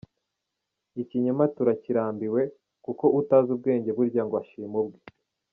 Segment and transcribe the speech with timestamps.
[1.01, 2.41] Ikinyoma turakirambiwe,
[2.85, 4.99] kuko utazi ubwenge burya ngo ashima ubwe.